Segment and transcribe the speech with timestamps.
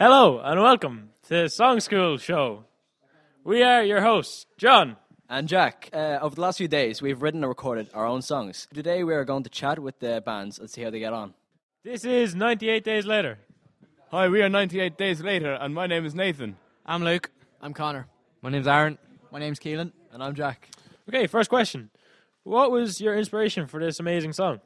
[0.00, 2.66] Hello and welcome to Songschool Show.
[3.42, 4.96] We are your hosts, John.
[5.28, 8.68] And Jack, uh, over the last few days, we've written and recorded our own songs.
[8.72, 11.34] Today, we are going to chat with the bands and see how they get on.
[11.82, 13.40] This is 98 Days Later.
[14.12, 16.58] Hi, we are 98 Days Later, and my name is Nathan.
[16.86, 17.32] I'm Luke.
[17.60, 18.06] I'm Connor.
[18.40, 18.98] My name's Aaron.
[19.32, 19.90] My name's Keelan.
[20.12, 20.68] And I'm Jack.
[21.08, 21.90] Okay, first question.
[22.44, 24.60] What was your inspiration for this amazing song?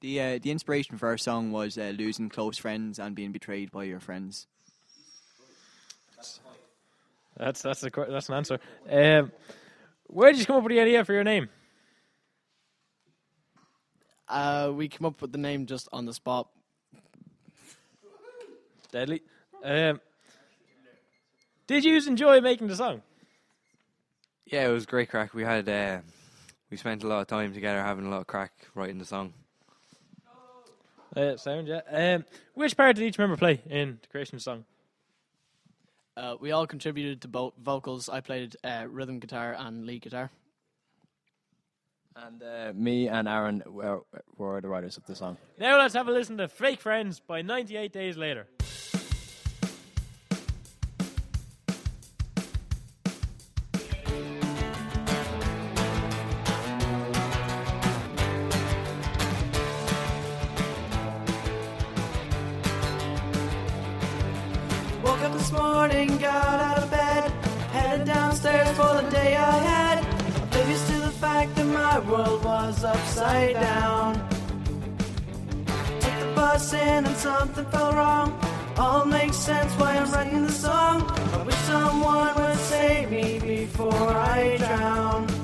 [0.00, 3.70] The uh, the inspiration for our song was uh, losing close friends and being betrayed
[3.70, 4.46] by your friends.
[7.36, 8.60] That's that's a, that's an answer.
[8.90, 9.32] Um,
[10.06, 11.48] where did you come up with the idea for your name?
[14.28, 16.48] Uh, we came up with the name just on the spot.
[18.90, 19.22] Deadly.
[19.62, 20.00] Um,
[21.66, 23.02] did you enjoy making the song?
[24.46, 25.34] Yeah, it was great crack.
[25.34, 25.98] We had uh,
[26.70, 29.34] we spent a lot of time together having a lot of crack writing the song.
[31.16, 31.80] Uh, sound, yeah.
[31.90, 34.64] Um, which part did each member play in the creation of the song?
[36.16, 38.08] Uh, we all contributed to both vocals.
[38.08, 40.30] I played uh, rhythm guitar and lead guitar.
[42.14, 44.00] And uh, me and Aaron were,
[44.36, 45.36] were the writers of the song.
[45.58, 48.46] Now let's have a listen to Fake Friends by 98 Days Later.
[73.52, 74.14] Down.
[76.00, 78.38] Took the bus in and something fell wrong.
[78.78, 81.02] All makes sense why I'm writing the song.
[81.34, 85.35] I wish someone would save me before I drown.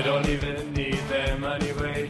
[0.00, 2.08] I don't even need them anyway.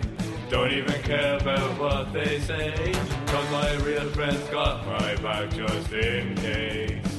[0.48, 2.92] Don't even care about what they say.
[3.26, 7.09] Cause my real friends got my back just in case.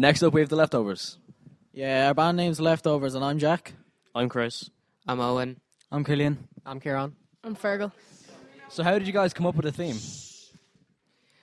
[0.00, 1.18] Next up, we have the leftovers.
[1.74, 3.74] Yeah, our band name's Leftovers, and I'm Jack.
[4.14, 4.70] I'm Chris.
[5.06, 5.60] I'm Owen.
[5.92, 6.48] I'm Killian.
[6.64, 7.14] I'm Kieran.
[7.44, 7.92] I'm Fergal.
[8.70, 9.98] So, how did you guys come up with a theme?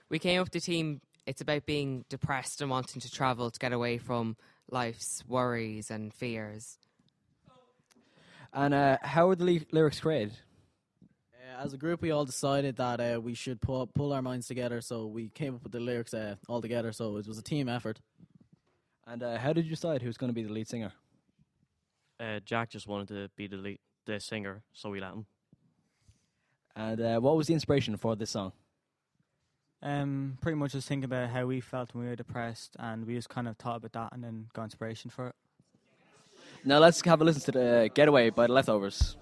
[0.09, 1.01] We came up with the theme.
[1.27, 4.37] it's about being depressed and wanting to travel to get away from
[4.71, 6.79] life's worries and fears.
[8.51, 10.33] And uh, how were the ly- lyrics created?
[11.31, 14.47] Uh, as a group, we all decided that uh, we should pull, pull our minds
[14.47, 16.91] together, so we came up with the lyrics uh, all together.
[16.91, 17.99] So it was a team effort.
[19.09, 20.91] And uh, how did you decide who was going to be the lead singer?
[22.19, 25.25] Uh, Jack just wanted to be the lead, the singer, so we let him.
[26.75, 28.51] And uh, what was the inspiration for this song?
[29.81, 33.15] Um, pretty much just thinking about how we felt when we were depressed, and we
[33.15, 35.35] just kind of thought about that and then got inspiration for it.
[36.65, 39.15] Now let's have a listen to the Getaway by the Leftovers.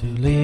[0.00, 0.35] To leave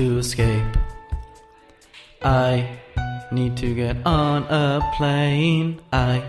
[0.00, 0.76] to escape.
[2.22, 2.66] I
[3.30, 5.78] need to get on a plane.
[5.92, 6.24] I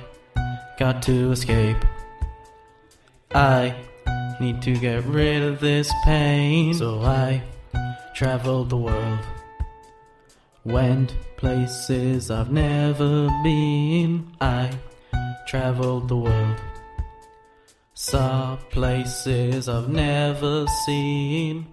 [0.77, 1.77] got to escape.
[3.33, 3.73] I
[4.41, 6.73] need to get rid of this pain.
[6.73, 7.41] So I
[8.13, 9.19] traveled the world.
[10.65, 14.35] Went places I've never been.
[14.41, 14.69] I
[15.47, 16.57] traveled the world.
[17.94, 21.67] Saw places I've never seen.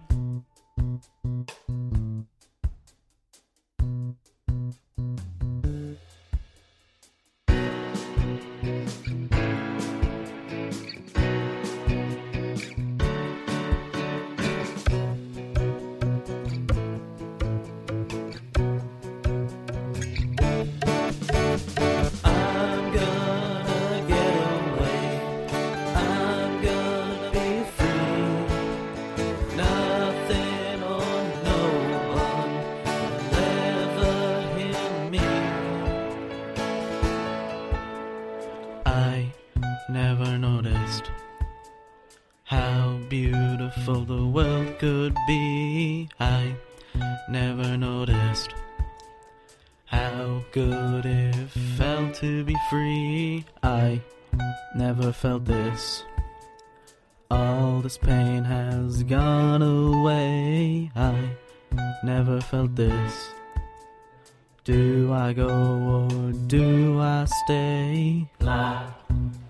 [65.28, 68.26] I go or do I stay?
[68.40, 68.88] La,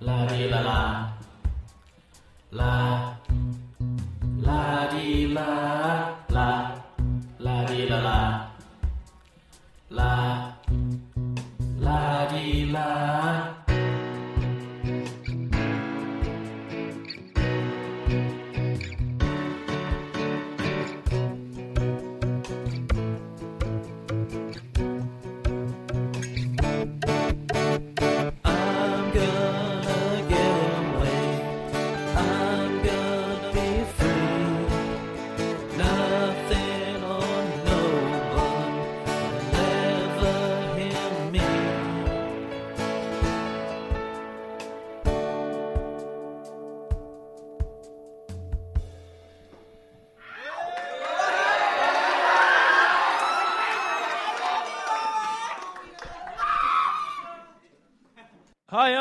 [0.00, 1.12] la di la la.
[2.50, 3.16] La,
[4.42, 6.26] la di la.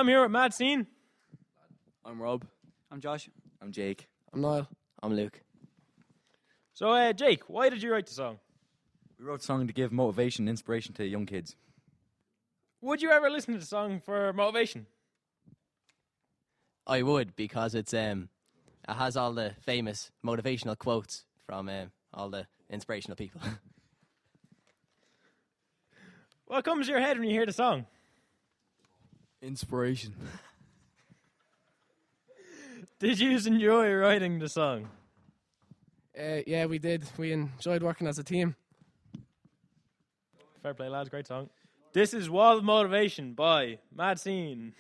[0.07, 0.87] I'm here at Mad Scene.
[2.05, 2.45] I'm Rob.
[2.89, 3.29] I'm Josh.
[3.61, 4.07] I'm Jake.
[4.31, 4.65] I'm Niall.
[5.03, 5.41] I'm Luke.
[6.71, 8.39] So, uh, Jake, why did you write the song?
[9.19, 11.57] We wrote a song to give motivation and inspiration to young kids.
[12.79, 14.85] Would you ever listen to the song for motivation?
[16.87, 18.29] I would because it's um,
[18.87, 23.41] it has all the famous motivational quotes from um, all the inspirational people.
[26.45, 27.87] What comes to your head when you hear the song?
[29.41, 30.13] Inspiration.
[32.99, 34.89] Did you enjoy writing the song?
[36.19, 37.03] Uh, yeah, we did.
[37.17, 38.55] We enjoyed working as a team.
[40.63, 41.09] Fair play, lads.
[41.09, 41.47] Great song.
[41.93, 44.73] This is Wall of Motivation by Mad Scene.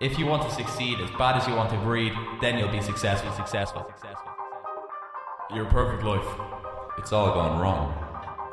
[0.00, 2.80] If you want to succeed as bad as you want to breed, then you'll be
[2.80, 4.32] successful, successful, successful.
[5.54, 6.24] Your perfect life.
[6.96, 7.92] It's all gone wrong.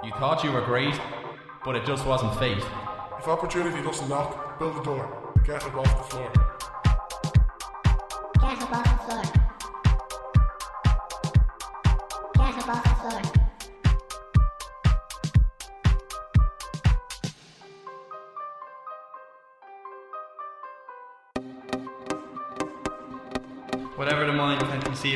[0.03, 0.99] You thought you were great,
[1.63, 2.63] but it just wasn't fate.
[3.17, 5.33] If opportunity doesn't knock, build a door.
[5.45, 6.46] Get up off the floor.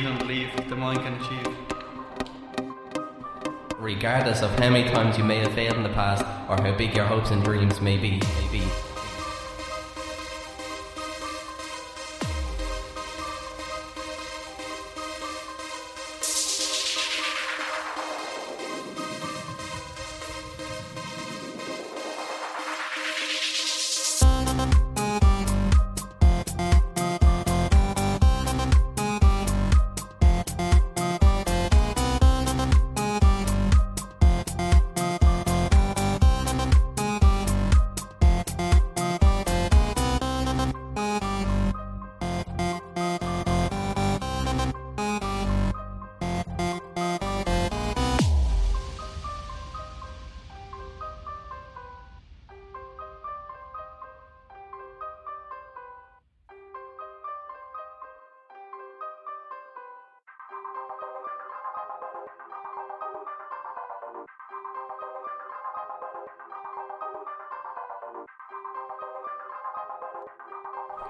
[0.00, 1.56] And believe, the mind can achieve.
[3.78, 6.96] Regardless of how many times you may have failed in the past or how big
[6.96, 8.91] your hopes and dreams may be, may be.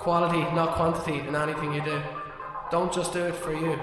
[0.02, 2.02] Quality, not quantity, in anything you do.
[2.72, 3.78] Don't just do it for you.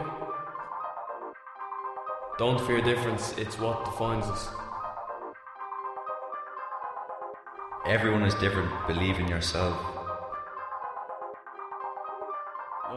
[2.37, 4.49] Don't fear difference, it's what defines us.
[7.85, 8.69] Everyone is different.
[8.85, 9.79] Believe in yourself.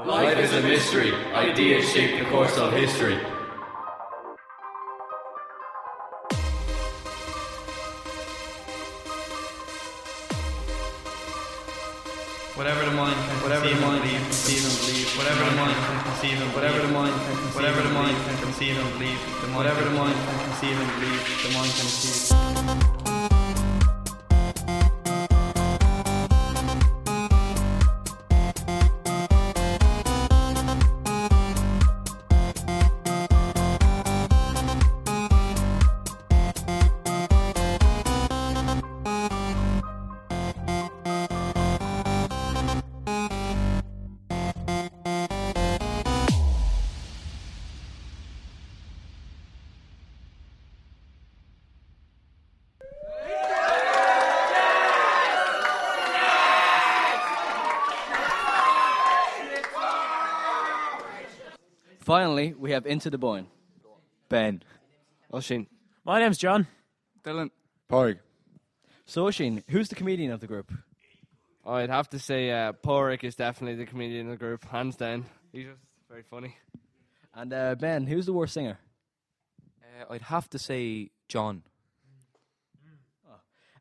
[0.04, 1.14] Life is a mystery.
[1.32, 3.20] Ideas shape the course of history.
[16.22, 19.48] Conceive and whatever the mind can conceive whatever the mind can conceive and believe, the
[19.48, 23.11] mind whatever the mind can conceive and believe, the mind can achieve.
[62.42, 63.46] Finally, we have Into the Boyne.
[64.28, 64.62] Ben.
[65.32, 65.66] Oshin.
[66.04, 66.66] My name's John.
[67.22, 67.50] Dylan.
[67.88, 68.18] Porg.
[69.06, 70.72] So, Oshin, who's the comedian of the group?
[71.64, 75.26] I'd have to say uh, Porrick is definitely the comedian of the group, hands down.
[75.52, 75.78] He's just
[76.10, 76.56] very funny.
[77.32, 78.80] And uh, Ben, who's the worst singer?
[79.80, 81.62] Uh, I'd have to say John.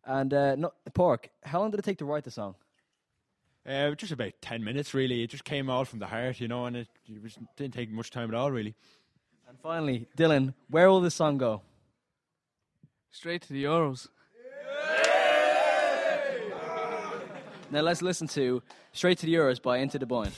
[0.06, 2.56] And uh, no, Pork, how long did it take to write the song?
[3.68, 5.24] Uh, just about 10 minutes, really.
[5.24, 7.92] It just came out from the heart, you know, and it, it was, didn't take
[7.92, 8.76] much time at all, really.
[9.48, 11.62] And finally, Dylan, where will this song go?
[13.12, 14.08] Straight to the Euros.
[17.70, 20.32] Now let's listen to Straight to the Euros by Into the Boyne.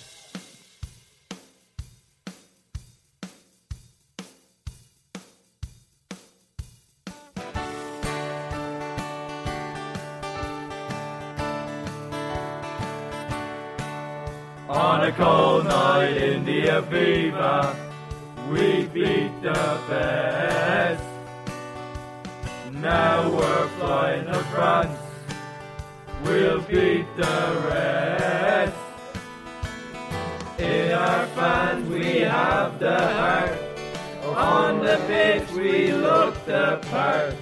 [17.34, 21.04] We beat the best.
[22.72, 25.00] Now we're flying to France,
[26.24, 28.78] we'll beat the rest.
[30.60, 33.58] In our fans we have the heart,
[34.36, 37.34] on the pitch we look the part.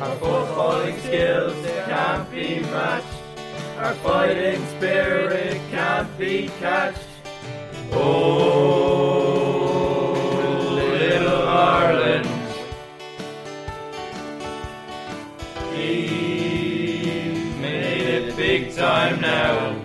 [0.00, 1.54] Our footballing skills
[1.86, 3.06] can't be matched.
[3.78, 7.06] Our fighting spirit can't be catched.
[7.92, 8.79] Oh,
[19.10, 19.76] time now.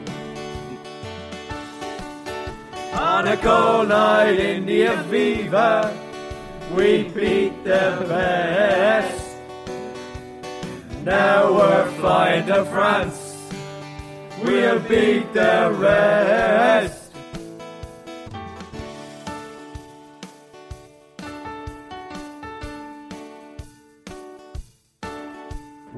[2.93, 5.95] On a cold night in the Aviva,
[6.75, 9.37] we beat the best.
[11.03, 13.35] Now we're flying to France.
[14.43, 17.05] We'll beat the rest.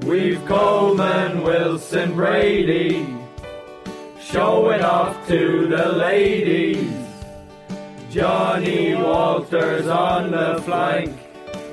[0.02, 3.17] We've Coleman, Wilson, Brady.
[4.30, 6.92] Show it off to the ladies.
[8.10, 11.16] Johnny Walters on the flank.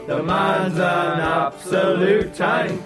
[0.07, 2.81] The man's an absolute tank.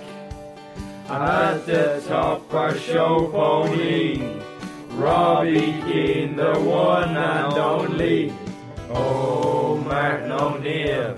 [1.07, 4.41] At the top, our show pony.
[4.93, 8.33] Robbie Keane, the one and only.
[8.89, 11.15] Oh, Martin O'Neill.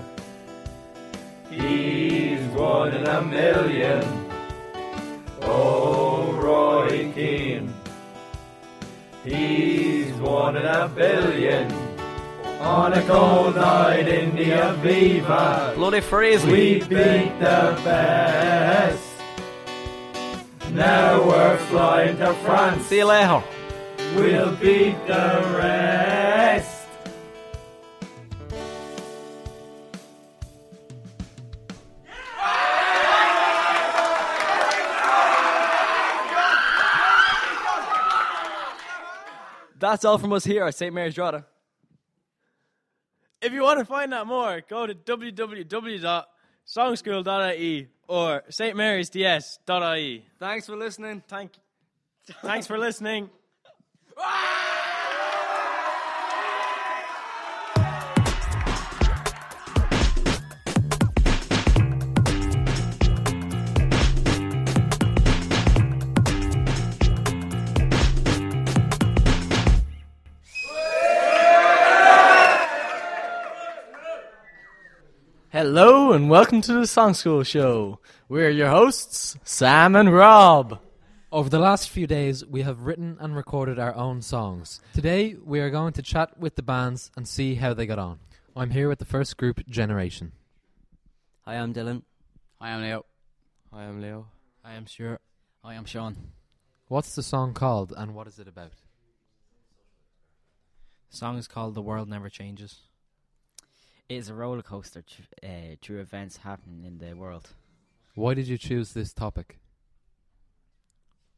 [1.48, 4.28] He's one in a million.
[5.40, 7.71] Oh, Roy Keane.
[9.24, 11.70] He's one in a billion.
[12.60, 15.74] On a cold night in the Aviva.
[15.76, 16.44] Bloody freeze.
[16.44, 19.02] We beat the best.
[20.72, 22.86] Now we're flying to France.
[22.86, 23.42] See you later.
[24.16, 26.21] We'll beat the rest.
[39.92, 40.94] That's all from us here at St.
[40.94, 41.44] Mary's Drogheda.
[43.42, 50.24] If you want to find out more, go to www.songschool.ie or stmarysds.ie.
[50.38, 51.22] Thanks for listening.
[51.28, 51.52] Thank,
[52.40, 53.28] thanks for listening.
[54.18, 54.61] Ah!
[75.64, 78.00] Hello and welcome to the Songschool Show.
[78.28, 80.80] We're your hosts, Sam and Rob.
[81.30, 84.80] Over the last few days, we have written and recorded our own songs.
[84.92, 88.18] Today, we are going to chat with the bands and see how they got on.
[88.56, 90.32] I'm here with the first group, Generation.
[91.42, 92.02] Hi, I'm Dylan.
[92.60, 93.06] Hi, I'm Leo.
[93.72, 94.26] Hi, I am Leo.
[94.64, 95.20] I am Stuart.
[95.62, 96.16] I am Sean.
[96.88, 98.72] What's the song called and what is it about?
[101.12, 102.80] The song is called The World Never Changes.
[104.12, 107.48] It is a roller coaster tr- uh, through events happening in the world.
[108.14, 109.58] Why did you choose this topic?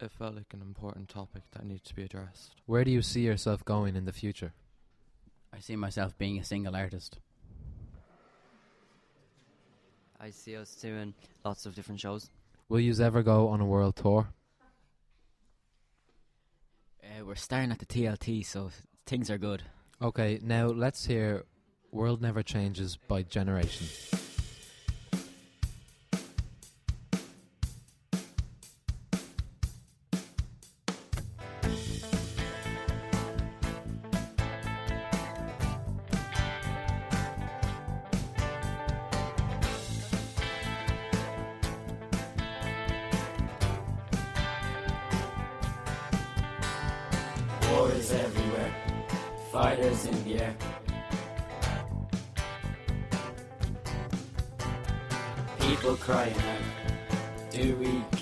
[0.01, 2.57] It felt like an important topic that needs to be addressed.
[2.67, 4.55] Where do you see yourself going in the future?
[5.53, 7.19] I see myself being a single artist.
[10.19, 12.29] I see us doing lots of different shows.
[12.69, 14.27] Will you ever go on a world tour?
[17.05, 18.71] Uh, we're starting at the TLT, so
[19.07, 19.63] things are good.
[20.03, 21.45] Okay, now let's hear
[21.95, 23.87] World Never Changes by Generation.
[47.71, 48.75] Wars everywhere,
[49.53, 50.57] fighters in the air.
[55.67, 56.35] People crying.
[56.37, 58.14] Out, do we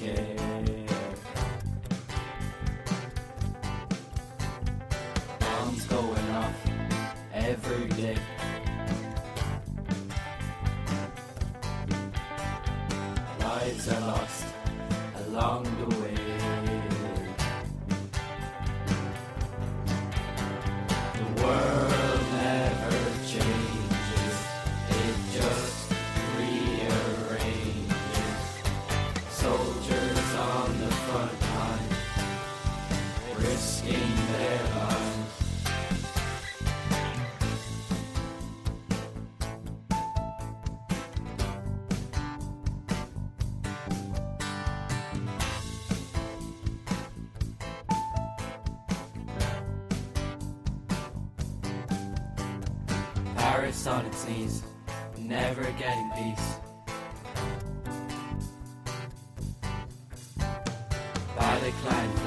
[53.52, 54.62] On its knees,
[55.18, 56.54] never getting peace.
[61.36, 62.21] By the Americans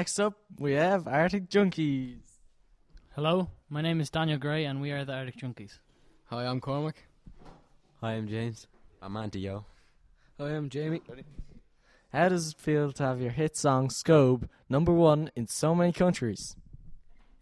[0.00, 2.22] Next up, we have Arctic Junkies.
[3.14, 5.78] Hello, my name is Daniel Gray, and we are the Arctic Junkies.
[6.30, 7.04] Hi, I'm Cormac.
[8.00, 8.66] Hi, I'm James.
[9.02, 9.66] I'm Andy Yo.
[10.38, 11.02] Hi, I'm Jamie.
[12.14, 15.92] How does it feel to have your hit song Scobe number one in so many
[15.92, 16.56] countries?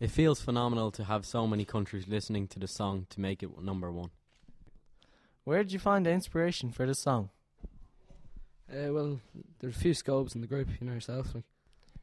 [0.01, 3.51] It feels phenomenal to have so many countries listening to the song to make it
[3.63, 4.11] number one.
[5.45, 7.31] Where did you find the inspiration for this song?
[8.69, 9.21] Uh, well,
[9.61, 11.37] there's a few scopes in the group, you know yourself.
[11.37, 11.45] Like.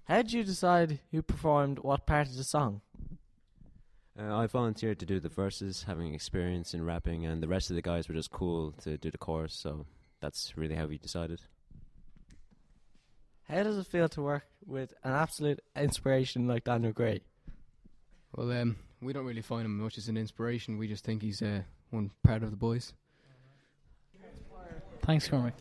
[0.05, 2.81] How did you decide who performed what part of the song?
[4.17, 7.75] Uh, I volunteered to do the verses, having experience in rapping, and the rest of
[7.75, 9.87] the guys were just cool to do the chorus, so
[10.21, 11.41] that's really how we decided.
[13.49, 17.21] How does it feel to work with an absolute inspiration like Daniel Gray?
[18.35, 20.77] Well, um, we don't really find him much as an inspiration.
[20.77, 22.93] We just think he's uh, one part of the boys.
[25.01, 25.53] Thanks, Cormac.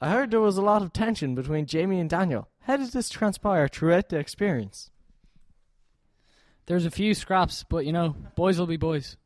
[0.00, 2.48] I heard there was a lot of tension between Jamie and Daniel.
[2.62, 4.90] How did this transpire throughout the experience?
[6.66, 9.16] There's a few scraps, but you know, boys will be boys.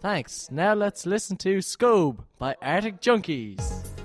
[0.00, 0.50] Thanks.
[0.50, 3.97] Now let's listen to Scobe by Arctic Junkies.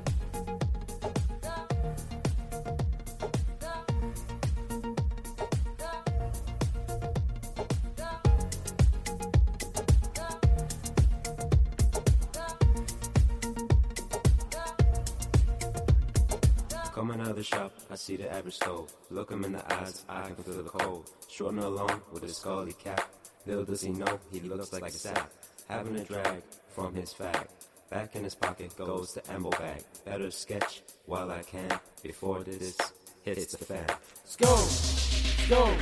[18.43, 18.93] Average stove.
[19.09, 21.09] Look him in the eyes, I can feel the cold.
[21.29, 23.09] Short and alone with a scully cap.
[23.45, 25.31] Little does he know, he looks like a sap.
[25.69, 27.47] Having a drag from his fag.
[27.89, 29.83] Back in his pocket goes the ammo bag.
[30.03, 31.69] Better sketch while I can
[32.01, 32.75] before this
[33.21, 33.87] hits the fan.
[34.25, 35.79] Scope, scope,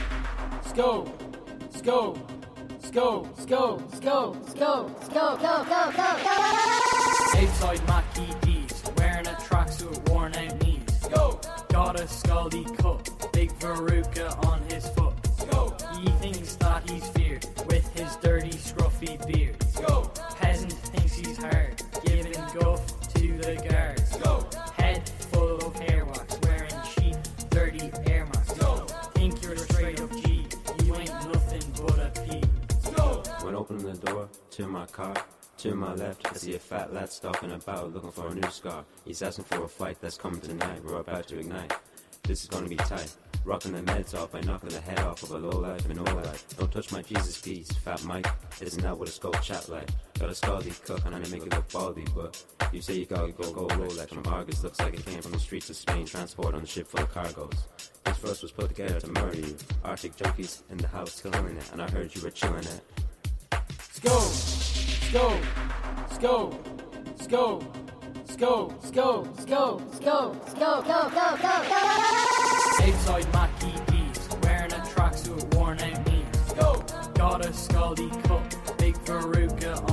[0.67, 1.24] scope,
[1.71, 2.32] scope,
[2.84, 6.10] scope, scope, scope, scope, scope, go, go, go, go.
[7.34, 8.50] Outside Mackie D's, wearing
[12.01, 15.13] a scaldy cut, big verruca on his foot.
[15.99, 19.55] He thinks that he's feared with his dirty, scruffy beard.
[20.39, 24.15] Peasant thinks he's hard, giving guff to the guards.
[24.73, 27.15] Head full of hair wax, wearing cheap,
[27.51, 28.93] dirty air masks.
[29.13, 30.47] Think you're straight up G,
[30.83, 32.41] you ain't nothing but a P.
[33.45, 35.13] When opening the door to my car,
[35.59, 38.83] to my left, I see a fat lad stalking about looking for a new scar.
[39.05, 40.83] He's asking for a fight that's coming tonight.
[40.83, 41.71] We're about to ignite.
[42.23, 43.13] This is gonna be tight.
[43.43, 46.03] Rocking the meds off by knocking the head off of a low life and no
[46.03, 46.45] life.
[46.57, 48.27] Don't touch my Jesus piece, fat Mike.
[48.62, 49.89] Isn't that what a skull chat like?
[50.19, 53.31] Got a scaldy cook and I make it look baldy, but you say you gotta
[53.31, 54.63] go go low like from Argos.
[54.63, 57.12] Looks like it came from the streets of Spain, transport on a ship full of
[57.12, 57.67] cargoes.
[58.05, 59.57] This verse was put together to murder you.
[59.84, 62.81] Arctic junkies in the house killing it, and I heard you were chilling it.
[63.51, 65.39] Let's Go, let's go,
[65.97, 66.60] let's go,
[67.05, 67.60] let's go,
[68.41, 71.56] go, go, go, go, go, go, go, go, go.
[72.82, 76.25] Outside Mackie D's, wearing a tracksuit, worn out knees.
[76.60, 76.84] Go.
[77.13, 79.90] Got a scaldy cup, big Veruca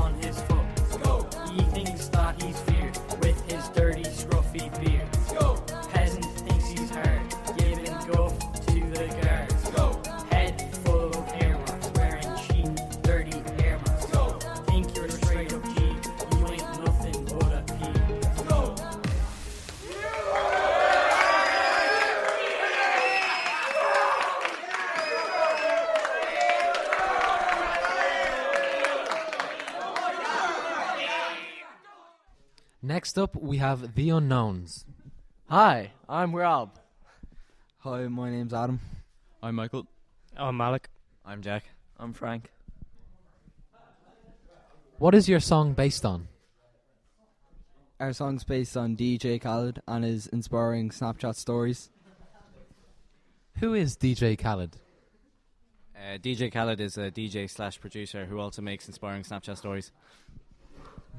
[33.18, 34.84] Next up, we have The Unknowns.
[35.48, 36.78] Hi, I'm Rob.
[37.78, 38.78] Hi, my name's Adam.
[39.42, 39.88] I'm Michael.
[40.36, 40.88] I'm Malik.
[41.26, 41.64] I'm Jack.
[41.98, 42.52] I'm Frank.
[44.98, 46.28] What is your song based on?
[47.98, 51.90] Our song's based on DJ Khaled and his inspiring Snapchat stories.
[53.58, 54.76] Who is DJ Khaled?
[55.96, 59.90] Uh, DJ Khaled is a DJ slash producer who also makes inspiring Snapchat stories.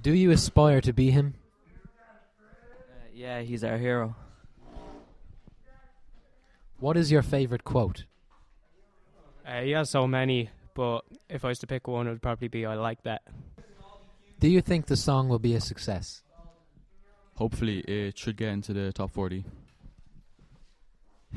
[0.01, 1.33] Do you aspire to be him?
[3.19, 4.15] Yeah, he's our hero.
[6.79, 8.05] What is your favorite quote?
[9.45, 12.47] Uh, he has so many, but if I was to pick one, it would probably
[12.47, 13.23] be I like that.
[14.39, 16.23] Do you think the song will be a success?
[17.35, 19.43] Hopefully, it should get into the top 40.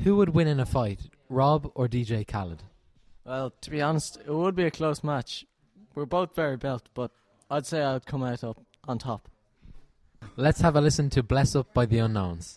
[0.05, 2.63] Who would win in a fight, Rob or DJ Khaled?
[3.25, 5.45] Well, to be honest, it would be a close match.
[5.95, 7.11] We're both very built, but
[7.51, 9.27] I'd say I'd come out up on top.
[10.35, 12.55] Let's have a listen to Bless Up by The Unknowns.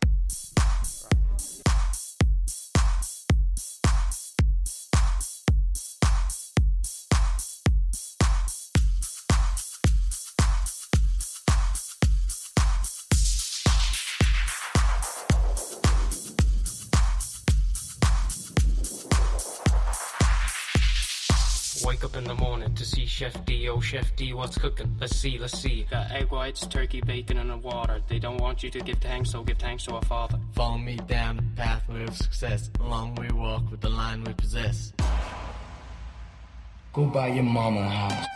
[21.86, 23.68] Wake up in the morning to see Chef D.
[23.68, 24.96] Oh, Chef D, what's cooking?
[25.00, 25.86] Let's see, let's see.
[25.88, 28.02] Got egg whites, turkey, bacon, and a water.
[28.08, 30.36] They don't want you to give thanks, so give thanks to our Father.
[30.52, 32.70] Follow me down the pathway of success.
[32.80, 34.92] Along we walk with the line we possess.
[36.92, 38.26] Go buy your mama a house.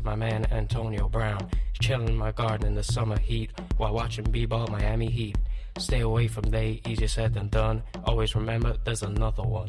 [0.00, 1.48] To my man Antonio Brown.
[1.80, 5.36] Chilling in my garden in the summer heat while watching B-ball Miami Heat.
[5.78, 7.82] Stay away from they, easier said than done.
[8.04, 9.68] Always remember, there's another one.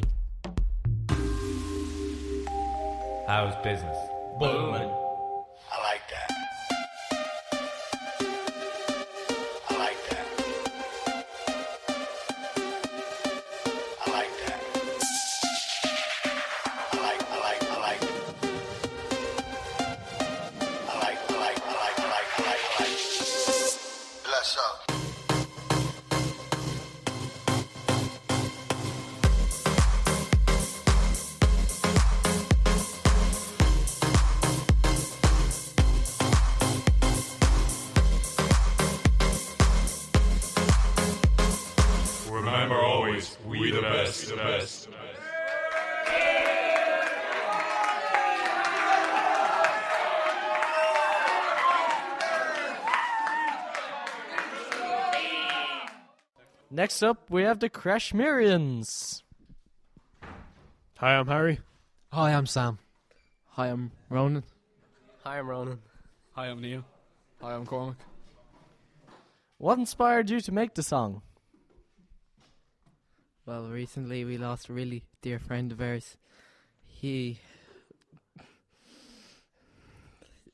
[3.26, 3.96] How's business?
[4.38, 5.01] Booming.
[57.02, 59.24] Next up, we have the Crashmirians.
[60.98, 61.58] Hi, I'm Harry.
[62.12, 62.78] Hi, I'm Sam.
[63.48, 64.44] Hi, I'm Ronan.
[65.24, 65.80] Hi, I'm Ronan.
[66.36, 66.84] Hi, I'm Neil.
[67.40, 67.96] Hi, I'm Cormac.
[69.58, 71.22] What inspired you to make the song?
[73.46, 76.16] Well, recently we lost a really dear friend of ours.
[76.86, 77.40] He.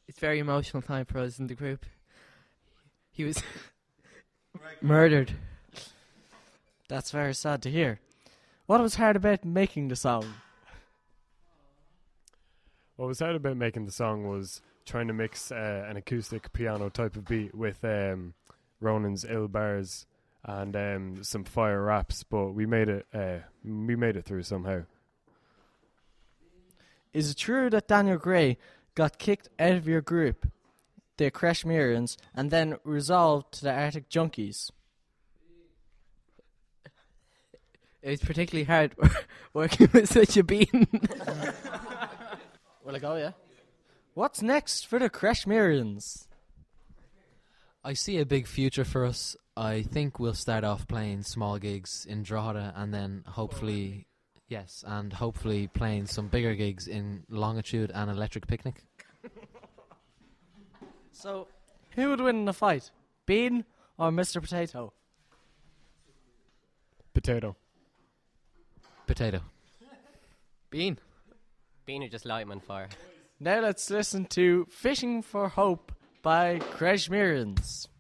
[0.07, 1.85] It's a very emotional time for us in the group.
[3.11, 3.43] He was
[4.81, 5.35] Murdered.
[6.89, 8.01] That's very sad to hear.
[8.67, 10.35] What was hard about making the song?
[12.97, 16.89] What was hard about making the song was trying to mix uh, an acoustic piano
[16.89, 18.33] type of beat with um,
[18.81, 20.07] Ronan's ill bars
[20.45, 23.07] and um, some fire raps, but we made it.
[23.13, 24.83] Uh, we made it through somehow.
[27.13, 28.57] Is it true that Daniel Gray
[28.95, 30.51] got kicked out of your group,
[31.19, 34.71] the Crashmerians, and then resolved to the Arctic Junkies?
[38.03, 38.95] It was particularly hard
[39.53, 40.87] working with such a bean.
[42.85, 43.33] Will I go, yeah?
[44.15, 46.27] What's next for the Crashmerians?
[47.85, 49.37] I see a big future for us.
[49.57, 54.07] I think we'll start off playing small gigs in Drogheda and then hopefully,
[54.49, 58.83] yes, and hopefully playing some bigger gigs in Longitude and Electric Picnic.
[61.19, 61.49] So,
[61.97, 62.93] who would win in a fight?
[63.27, 63.65] Bean
[63.99, 64.41] or Mr.
[64.41, 64.93] Potato?
[67.13, 67.57] Potato.
[69.09, 69.41] Potato.
[70.71, 70.99] Bean.
[71.87, 72.89] Bean or just light 'em on fire.
[73.41, 75.93] Now let's listen to Fishing for Hope
[76.23, 77.87] by Crashmerians.
[77.87, 77.98] And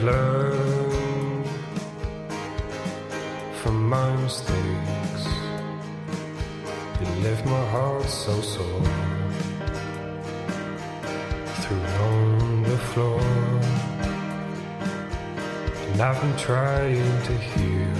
[0.00, 1.46] I've learned
[3.60, 5.24] from my mistakes.
[7.02, 8.82] It left my heart so sore
[11.60, 13.20] threw it on the floor.
[15.92, 17.96] And I've been trying to heal.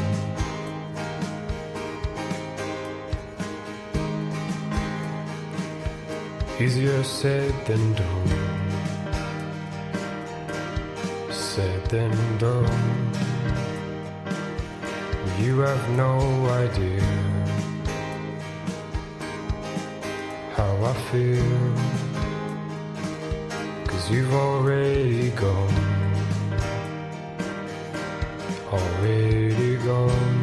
[6.59, 8.70] Easier said than done.
[11.91, 13.13] Than done.
[15.41, 17.03] You have no idea
[20.55, 21.75] how I feel.
[23.89, 25.75] Cause you've already gone.
[28.73, 30.40] Already gone.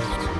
[0.00, 0.37] I'd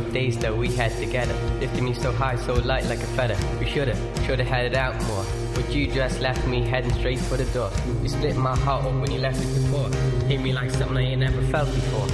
[0.00, 1.34] short days that we had together.
[1.60, 3.36] Lifted me so high, so light like a feather.
[3.60, 3.94] We shoulda,
[4.26, 5.24] shoulda had it out more.
[5.54, 7.70] But you just left me heading straight for the door.
[8.02, 9.88] You split my heart up when you left it before.
[10.26, 12.06] Hit me like something I ain't never felt before.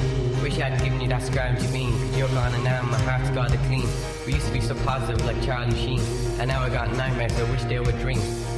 [0.43, 1.91] Wish I hadn't given you that scroungy bean.
[1.91, 3.89] Cause you're gone and now my heart's got it clean.
[4.27, 6.01] We used to be so positive like Charlie Sheen.
[6.39, 8.50] And now I got nightmares, I wish they were dreams.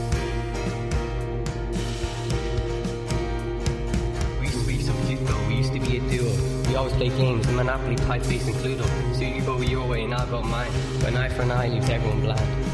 [6.83, 9.14] Always play games, Monopoly, Pie Face, and Cluedo.
[9.14, 10.70] So you go your way and I'll go mine.
[10.99, 12.72] But an eye for an eye leaves everyone blind.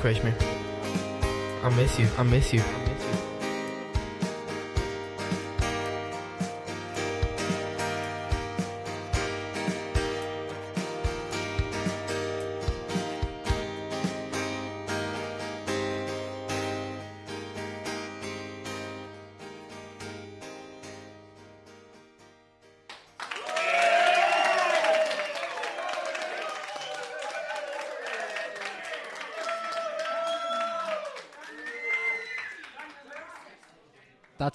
[0.00, 0.34] Krishmir.
[1.62, 2.08] I miss you.
[2.18, 2.85] I miss you.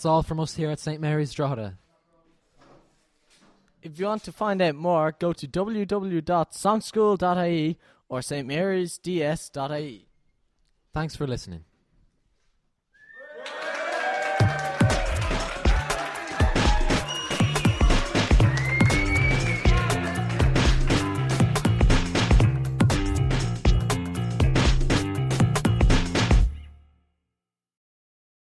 [0.02, 1.78] That's all from us here at St Mary's Drogheda.
[3.84, 7.78] If you want to find out more, go to www.songschool.ie
[8.10, 10.08] or stmarysds.ie.
[10.92, 11.66] Thanks for listening.